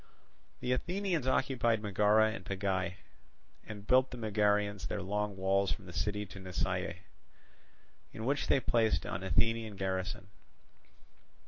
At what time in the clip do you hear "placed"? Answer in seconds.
8.59-9.05